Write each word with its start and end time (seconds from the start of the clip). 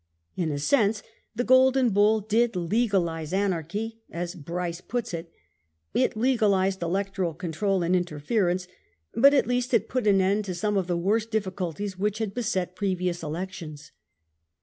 In 0.35 0.49
a 0.49 0.57
sense 0.57 1.03
the 1.35 1.43
Golden 1.43 1.91
Bull 1.91 2.21
did" 2.21 2.53
legaHse 2.53 3.33
anarchy" 3.33 4.01
as 4.11 4.33
Bryce 4.33 4.81
puts 4.81 5.13
it. 5.13 5.31
It 5.93 6.17
legalised 6.17 6.81
Electoral 6.81 7.35
control 7.35 7.83
and 7.83 7.93
interfer 7.93 8.51
ence; 8.51 8.67
but 9.13 9.35
at 9.35 9.45
least 9.45 9.75
it 9.75 9.87
put 9.89 10.07
an 10.07 10.19
end 10.19 10.43
to 10.45 10.55
some 10.55 10.75
of 10.75 10.87
the 10.87 10.97
worst 10.97 11.29
diffi 11.29 11.51
culties 11.53 11.99
which 11.99 12.17
had 12.17 12.33
beset 12.33 12.75
previous 12.75 13.21
elections. 13.21 13.91